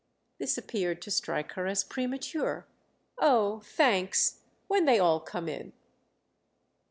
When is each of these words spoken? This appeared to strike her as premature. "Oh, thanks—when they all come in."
This 0.39 0.57
appeared 0.57 0.99
to 1.03 1.11
strike 1.11 1.51
her 1.51 1.67
as 1.67 1.83
premature. 1.83 2.65
"Oh, 3.19 3.59
thanks—when 3.63 4.85
they 4.85 4.97
all 4.97 5.19
come 5.19 5.47
in." 5.47 5.73